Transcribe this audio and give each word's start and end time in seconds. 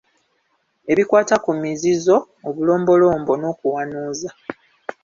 Ebikwata 0.91 1.35
ku 1.43 1.51
mizizo, 1.61 2.15
obulombolombo 2.47 3.33
n’okuwanuuza. 3.37 4.29